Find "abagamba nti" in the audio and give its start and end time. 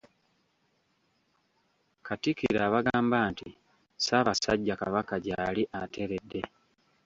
2.67-3.47